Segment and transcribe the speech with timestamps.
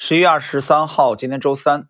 [0.00, 1.88] 十一月二十三号，今天周三，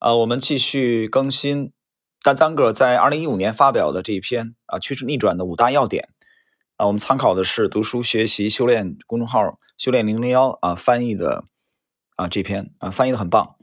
[0.00, 1.72] 啊，我们继续更新
[2.20, 6.08] 丹赞格在二零一五年发表的这一篇啊趋势逆转的五大要点
[6.76, 11.44] 啊，我们参考的是读书学习修炼公众号修炼零零幺啊翻译的
[12.16, 13.54] 啊这篇啊翻译的很棒，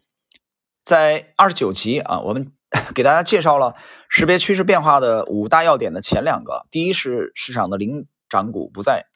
[0.85, 2.53] 在二十九集啊，我们
[2.95, 3.75] 给大家介绍了
[4.07, 9.07] 识别趋势变化的五大要点的前两个，第一是市场的领涨股不再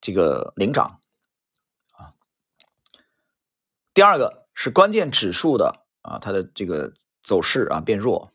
[0.00, 0.98] 这个领涨。
[3.96, 6.92] 第二个是关键指数的啊，它的这个
[7.22, 8.30] 走势啊变弱，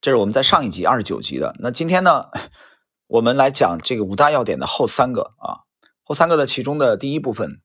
[0.00, 1.54] 这是我们在上一集二十九集的。
[1.60, 2.30] 那今天呢，
[3.06, 5.62] 我们来讲这个五大要点的后三个啊，
[6.02, 7.62] 后三个的其中的第一部分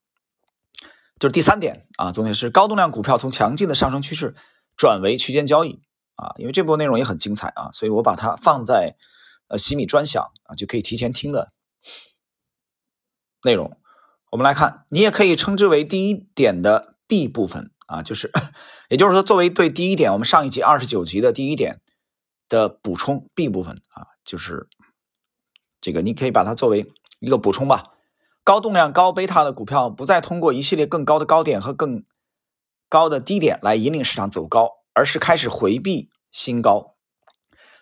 [1.19, 4.35] 就是第三点啊，重点是高动量股票从强劲的上升趋势
[4.75, 5.81] 转为区间交易
[6.17, 8.95] 啊，因为这部分内容也很精彩啊，所以我把它放在
[9.47, 11.51] 呃洗米专享啊，就可以提前听的
[13.41, 13.75] 内容。
[14.29, 16.93] 我们来看，你也可以称之为第一点的。
[17.07, 18.29] B 部分啊，就是，
[18.89, 21.79] 也就是说，作为对第一点，我们上一集二十九集的第一点
[22.49, 24.67] 的补充，B 部分啊，就是
[25.79, 27.93] 这个，你可以把它作为一个补充吧。
[28.43, 32.03] 高动量、高贝塔的股票不再通过一系列更高的高点和更
[32.89, 36.95] 高的低点来引领市场走高，而是开始回避新高，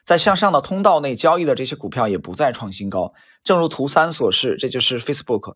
[0.03, 3.13] 在向上的通道内交易的这些股票也不再创新高。
[3.43, 5.55] 正如图三所示，这就是 Facebook，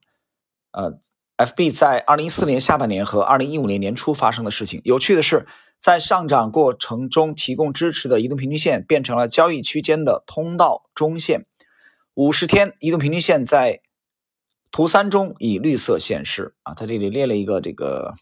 [0.72, 1.00] 呃。
[1.40, 4.82] FB 在二零一四年下半年和二零一五年年初发生的事情。
[4.84, 5.48] 有趣的是，
[5.80, 11.45] 在上涨过程中提供支持的移动平均线变成了交易区间的通道中线。
[12.14, 13.80] 五十天移动平均线在
[14.70, 16.56] 图三中以绿色显示。
[16.64, 18.16] 啊，它这里列了一个这个，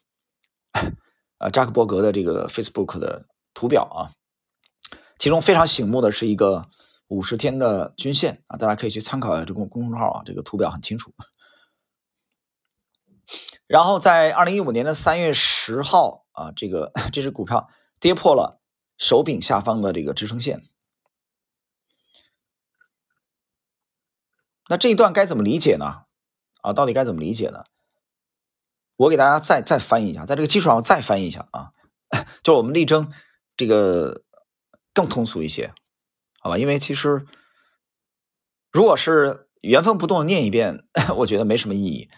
[1.40, 4.14] 呃，扎克伯格的这个 Facebook 的图表啊，
[5.18, 6.68] 其中非常醒目的是一个
[7.08, 11.12] 五十天的均线啊，大家可以去参考一下这个公众号啊，这个图表很清楚。
[13.68, 18.62] 然后在二零一五年的三月十号啊，这个 这只股票跌破了
[18.98, 20.64] 手柄下方的这个支撑线。
[24.70, 26.04] 那这一段该怎么理解呢？
[26.62, 27.66] 啊，到底该怎么理解呢？
[28.96, 31.74] 我给大家再再翻译一下，在这个基础上再翻译一下啊，
[32.44, 33.12] 就我们力争
[33.56, 34.24] 这个
[34.94, 35.74] 更通俗一些，
[36.40, 36.58] 好吧？
[36.58, 37.26] 因为其实
[38.72, 42.10] 如果是原封不动的念一遍， 我觉得没什么意义。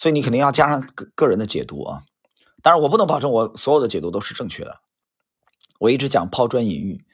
[0.00, 2.04] 所以你肯定要加上个个人的解读啊，
[2.62, 4.78] 当然我不能保证我所有的解读都是正确的，
[5.78, 7.04] 我一直讲抛砖引玉。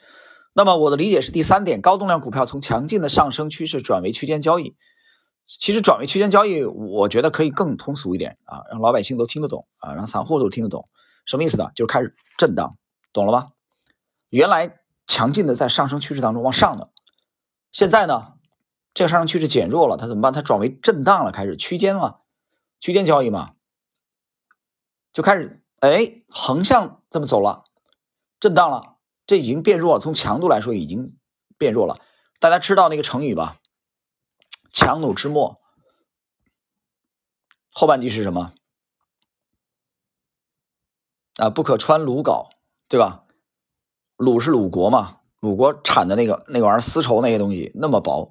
[0.53, 4.77] 那么我的理解是第三点，高动量股票从强劲的上升趋势转为区间交易。
[5.47, 10.89] 其实转为区间交易，我觉得可以更通俗一点啊，让老百姓都听得懂啊，让散户都听得懂。
[11.25, 11.73] 什么意思呢？
[11.75, 12.77] 就是开始震荡，
[13.13, 13.49] 懂了吗？
[14.29, 16.91] 原来强劲的在上升趋势当中往上的，
[17.73, 18.35] 现在呢，
[18.95, 20.33] 这个上升趋势减弱了，它怎么办？
[20.33, 22.21] 它转为震荡了，开始区间了。
[22.87, 23.57] 区间交易嘛，
[25.13, 27.65] 就开始哎横向这么走了，
[28.39, 31.19] 震荡了，这已经变弱，从强度来说已经
[31.59, 32.01] 变弱了。
[32.39, 33.57] 大家知道那个成语吧？
[34.71, 35.61] 强弩之末，
[37.73, 38.55] 后半句是什么？
[41.39, 42.51] 啊，不可穿鲁缟，
[42.87, 43.25] 对吧？
[44.17, 48.29] 鲁是鲁国嘛，鲁国产的那个那个玩意儿，丝绸那些东西那么薄，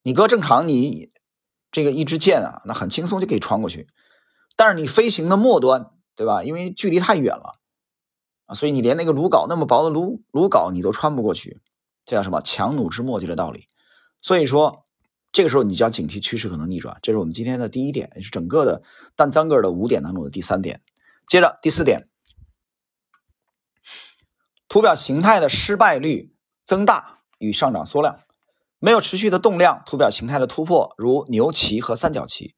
[0.00, 1.12] 你搁正常你。
[1.72, 3.88] 这个一支箭啊，那很轻松就可以穿过去，
[4.56, 6.42] 但是你飞行的末端，对吧？
[6.42, 7.60] 因为距离太远了
[8.46, 11.60] 啊，所以你连那个鲁缟那么薄的鲁鲁缟你都穿不过去，
[12.04, 13.68] 这叫什么强弩之末就这道理。
[14.20, 14.84] 所以说，
[15.32, 18.82] 这个时候你就要警惕趋势可能逆转，这是我们今天的第一点，也是整个的
[19.14, 20.82] 单三个的五点当中的第三点。
[21.26, 22.08] 接着第四点，
[24.68, 28.20] 图表形态的失败率增大与上涨缩量。
[28.82, 32.54] 没有持续的动量，图表形态的突破，如牛旗和三角旗，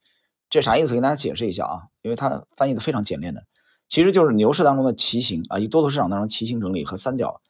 [0.48, 0.94] 这啥意思？
[0.94, 3.42] 给大家解释一下啊，因为它翻译的非常简练的，
[3.88, 7.42] 其实就是牛市当中的旗形啊，以多头市场当中旗形整理和三角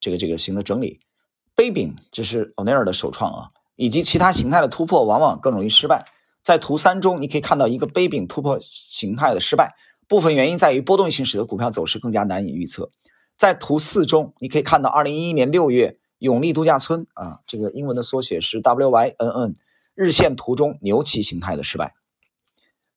[0.00, 1.00] 这个这个形的整理。
[1.54, 6.06] 杯柄这是欧奈尔的首创啊，以及其他形态的突破往往更容易失败。
[6.42, 9.74] 在图三中，你可以看到一个杯柄突破形态的失败，
[10.08, 12.90] 部分原因在于波动性使得股票走势更加难以预测。
[13.36, 15.98] 在图四中，你可以看到二零一一年六月。
[16.24, 19.56] 永利度假村啊，这个英文的缩写是 WYNN，
[19.94, 21.92] 日线图中牛旗形态的失败，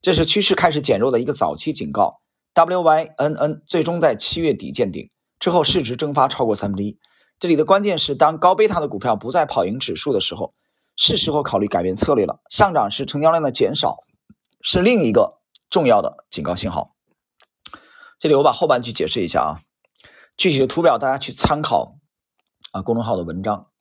[0.01, 2.21] 这是趋势开始减弱的一个早期警告。
[2.55, 5.09] WYNN 最终在七月底见顶
[5.41, 6.97] 之后，市值蒸发超过三分之一。
[7.37, 10.53] 这里的关键是，当高贝塔的股票不再跑赢指数的时候，
[10.95, 12.39] 是时候考虑改变策略了。
[12.49, 14.05] 上涨时成交量的减少
[14.61, 16.95] 是另一个重要的警告信号。
[18.19, 19.51] 这里我把后半句解释一下啊，
[20.37, 21.96] 具体的图表大家去参考。
[22.77, 23.71] 啊，公众号的文章，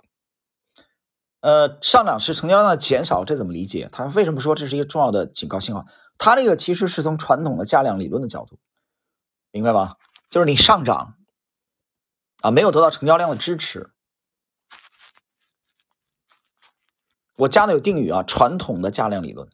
[1.41, 3.91] 呃，上涨时成交量的减少，这怎么理解？
[3.93, 5.87] 他为什么说这是一个重要的警告信号？
[6.17, 8.59] 它这个其实是从传统的价量理论的角度，
[9.51, 9.99] 明白吧？
[10.31, 11.19] 就是你上涨
[12.41, 13.91] 啊，没有得到成交量的支持。
[17.37, 19.51] 我加的有定语啊，传统的价量理论，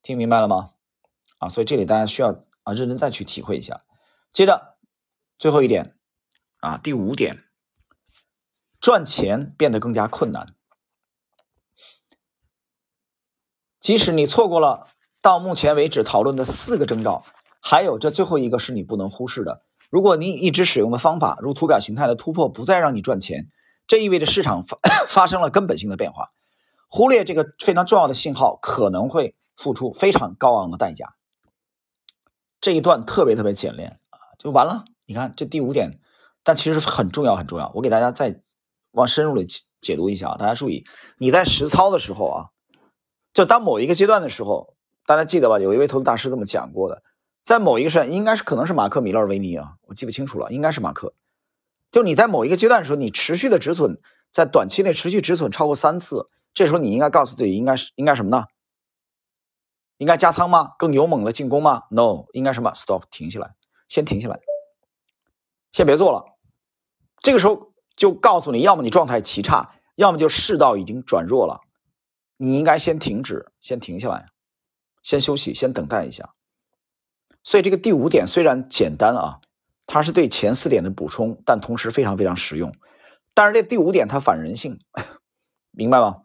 [0.00, 0.74] 听明白了吗？
[1.38, 3.80] 啊，所以这里大家需要啊认真再去体会一下。
[4.32, 4.76] 接着
[5.40, 5.98] 最后一点
[6.58, 7.42] 啊，第五点，
[8.88, 10.54] 赚钱变得更加困难。
[13.80, 14.86] 即使你错过了
[15.20, 17.22] 到目前为止讨论的四个征兆，
[17.60, 19.62] 还有这最后一个是你不能忽视的。
[19.90, 23.50] 如果你一直使用的方法，如图表形态的突破不再让你赚钱，
[23.86, 26.30] 这意味着市场发 发生了根本性的变化。
[26.88, 31.14] 忽略这个非常重要的信号，可能会付出非常高昂的代价。
[32.58, 34.86] 这一段特别特别简练啊，就完了。
[35.04, 36.00] 你看这第五点，
[36.42, 37.70] 但其实很重要很重要。
[37.74, 38.40] 我给大家再
[38.98, 39.46] 往深入的
[39.80, 40.84] 解读一下啊，大家注意，
[41.18, 42.50] 你在实操的时候啊，
[43.32, 44.74] 就当某一个阶段的时候，
[45.06, 45.60] 大家记得吧？
[45.60, 47.04] 有一位投资大师这么讲过的，
[47.44, 51.14] 在某一个时应该是可能是马克米勒维尼啊，我记不清楚了，应该是马克。
[51.92, 54.00] 就你在某一个阶段的时候，你持续的止损，
[54.32, 56.28] 在短期内持续止损超过三次。
[56.52, 58.46] 这时候你应该告诉自己，应该是应该什么呢？
[59.96, 60.72] 应该加仓吗？
[60.76, 63.54] 更勇猛的进攻吗？No，应该什么？Stop，停下来，
[63.86, 64.40] 先停下来，
[65.70, 66.24] 先别做了。
[67.20, 71.60] 这个时候就告诉你，要么你状态极差，要么就世道已经转弱了，
[72.36, 74.26] 你应该先停止，先停下来，
[75.02, 76.32] 先休息，先等待一下。
[77.42, 79.40] 所以这个第五点虽然简单啊，
[79.86, 82.72] 它是对前四点的补充，但同时非常非常实用。
[83.34, 84.78] 但是这第五点它反人性，
[85.72, 86.22] 明白吗？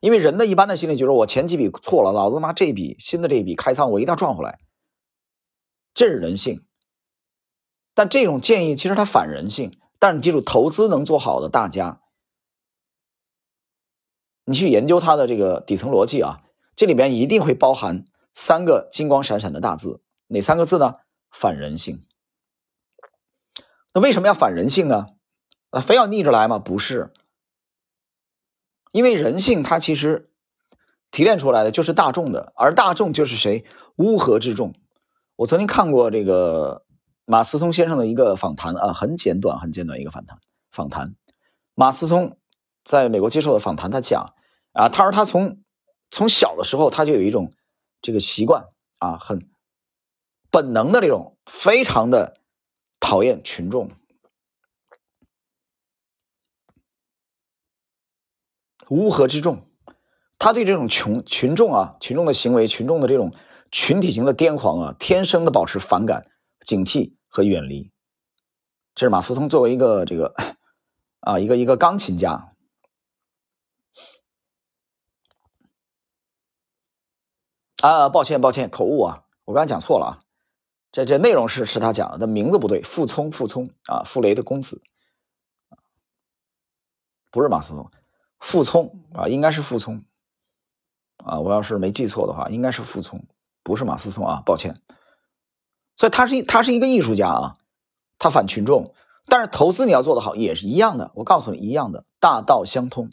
[0.00, 4.58] 因为人的一般的心理就是我前几笔错了，老子妈这一笔新的这一笔开仓我一定要赚回来，
[5.94, 6.64] 这是人性。
[7.94, 9.78] 但这种建议其实它反人性。
[10.04, 12.02] 但是你记住，投资能做好的大家，
[14.44, 16.42] 你去研究它的这个底层逻辑啊，
[16.76, 18.04] 这里边一定会包含
[18.34, 20.96] 三个金光闪闪的大字，哪三个字呢？
[21.30, 22.04] 反人性。
[23.94, 25.06] 那为什么要反人性呢？
[25.70, 26.58] 啊，非要逆着来吗？
[26.58, 27.10] 不是。
[28.92, 30.30] 因为人性，它其实
[31.10, 33.64] 提炼出来的就是大众的，而大众就是谁？
[33.96, 34.74] 乌合之众。
[35.36, 36.84] 我曾经看过这个
[37.26, 40.38] 马思聪先生的一个访谈啊，很简短，很简短一个访谈。
[40.70, 41.14] 访谈
[41.74, 42.38] 马思聪
[42.84, 44.34] 在美国接受的访谈，他讲
[44.72, 45.62] 啊，他说他从
[46.10, 47.52] 从小的时候他就有一种
[48.02, 48.66] 这个习惯
[48.98, 49.48] 啊，很
[50.50, 52.36] 本能的这种，非常的
[53.00, 53.90] 讨厌群众。
[58.90, 59.66] 乌合之众，
[60.38, 63.32] 他对这种群群众啊，群众的行为，群众的这种
[63.70, 66.26] 群体型的癫狂啊，天生的保持反感、
[66.64, 67.92] 警惕和远离。
[68.94, 70.34] 这是马斯通作为一个这个
[71.20, 72.54] 啊，一个一个钢琴家
[77.82, 80.24] 啊，抱歉抱歉，口误啊，我刚才讲错了啊，
[80.90, 84.80] 这这内容是是他讲的，但名字不对，傅聪傅聪啊，傅雷的公子，
[87.30, 87.90] 不是马斯通。
[88.38, 90.04] 傅聪啊，应该是傅聪
[91.18, 93.22] 啊，我要是没记错的话，应该是傅聪，
[93.62, 94.80] 不是马思聪啊，抱歉。
[95.96, 97.56] 所以他是他是一个艺术家啊，
[98.18, 98.94] 他反群众，
[99.26, 103.10] 但是投资你要做得好也是一样的，我告诉你一样的，大道相通。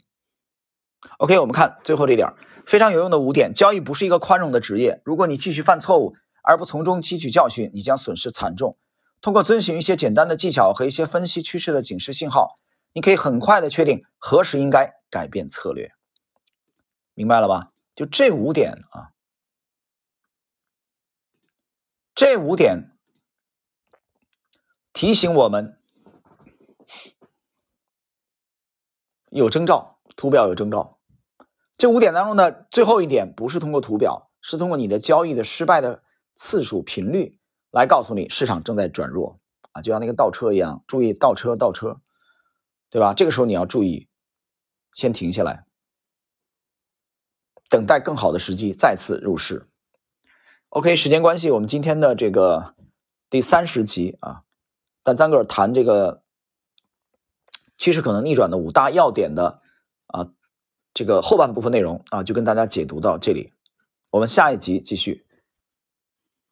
[1.18, 2.32] OK，我们看最后这点
[2.66, 8.76] 非常有用的五点，交易不是一个宽容的职业，如果你继续犯错误而不从中汲取教训，你将损失惨重。
[9.20, 12.58] 通过遵循一些简单的技巧和一些分析趋势的警示信号，
[12.92, 14.94] 你可以很快的确定何时应该。
[15.12, 15.92] 改变策略，
[17.12, 17.68] 明白了吧？
[17.94, 19.12] 就这五点啊，
[22.14, 22.96] 这五点
[24.92, 25.78] 提醒我们
[29.30, 31.00] 有征兆，图表有征兆。
[31.76, 36.02] 这五点当中的最后一点，不是通过图表，是通过你的交易的失败的
[36.36, 37.40] 次数频率
[37.70, 39.40] 来告诉你市场正在转弱
[39.72, 42.00] 啊，就像那个倒车一样，注意倒车，倒车，
[42.90, 43.14] 对吧？
[43.14, 44.08] 这个时候你要注意。
[44.94, 45.64] 先停下来，
[47.70, 49.71] 等待更好的时机再次入市。
[50.74, 52.74] OK，时间关系，我们今天的这个
[53.28, 54.40] 第三十集啊，
[55.02, 56.22] 但咱个谈这个
[57.76, 59.60] 趋势可能逆转的五大要点的
[60.06, 60.30] 啊，
[60.94, 63.52] 这个后半部分内容啊，就跟大家解读到这里。
[64.08, 65.21] 我们下一集继续。